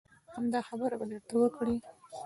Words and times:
همدا 0.35 0.59
خبره 0.67 0.95
به 0.99 1.05
درته 1.09 1.35
وکړي. 1.37 1.77